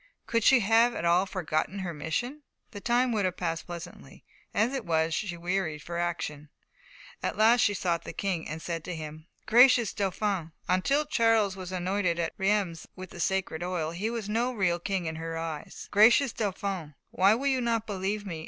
[0.25, 4.73] Could she have at all forgotten her mission, the time would have passed pleasantly; as
[4.73, 6.49] it was, she wearied for action.
[7.21, 11.71] At last she sought the King, and said to him: "Gracious Dauphin" until Charles was
[11.71, 15.87] anointed at Reims with the sacred oil, he was no real king in her eyes
[15.91, 18.39] "Gracious Dauphin, why will you not believe me?